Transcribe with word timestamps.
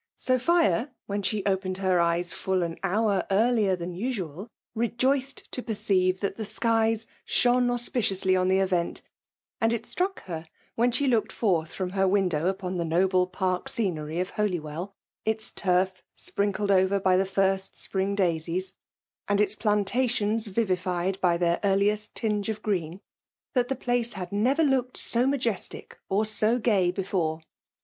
Sophia, 0.17 0.91
when 1.05 1.21
she 1.21 1.45
opened 1.45 1.77
her 1.77 1.99
eyes 1.99 2.33
full 2.33 2.63
an 2.63 2.75
hour 2.81 3.23
earlier 3.29 3.75
than 3.75 3.93
usual, 3.93 4.49
rejoiced 4.73 5.43
to 5.51 5.61
perceive 5.61 6.21
that 6.21 6.37
the 6.37 6.43
skies 6.43 7.05
shone 7.23 7.69
auspiciously 7.69 8.35
on 8.35 8.47
the 8.47 8.57
event; 8.57 9.03
and 9.59 9.71
it 9.71 9.85
struck 9.85 10.23
het, 10.23 10.49
when 10.73 10.91
she 10.91 11.05
looked 11.05 11.31
forth 11.31 11.71
from 11.71 11.91
her 11.91 12.07
window 12.07 12.47
upon 12.47 12.77
the 12.77 12.83
noble 12.83 13.27
park 13.27 13.69
scenery 13.69 14.19
of 14.19 14.31
Holywell, 14.31 14.95
its 15.23 15.51
turf 15.51 16.01
M^orinkled 16.17 16.71
over 16.71 16.99
by 16.99 17.15
the 17.15 17.23
first 17.23 17.75
spring 17.77 18.15
daisies, 18.15 18.73
and 19.27 19.39
^6B0 19.39 19.39
FBHALe' 19.39 19.39
DOMJKATION.• 19.39 19.39
its 19.43 19.53
plantations 19.55 20.47
viviiied 20.47 21.21
by 21.21 21.37
their 21.37 21.59
earliest 21.63 22.15
tinge 22.15 22.49
r• 22.49 22.53
of 22.57 22.63
green, 22.63 23.01
that 23.53 23.67
the 23.67 23.75
place 23.75 24.13
had 24.13 24.31
never 24.31 24.63
looked 24.63 24.97
so 24.97 25.27
'majestic 25.27 25.99
or 26.09 26.25
so 26.25 26.57
gay 26.57 26.89
before. 26.89 27.43